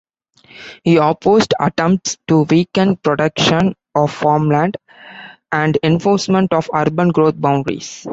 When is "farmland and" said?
4.11-5.77